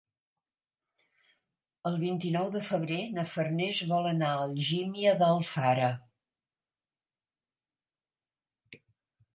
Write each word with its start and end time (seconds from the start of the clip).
El 1.89 1.97
vint-i-nou 2.03 2.49
de 2.55 2.61
febrer 2.69 2.97
na 3.17 3.27
Farners 3.35 3.83
vol 3.93 4.09
anar 4.13 4.31
a 4.31 4.41
Algímia 4.47 5.13
d'Alfara. 5.21 5.93